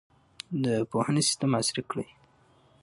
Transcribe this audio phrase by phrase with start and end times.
[0.63, 2.07] د پوهنې سیستم عصري کړئ.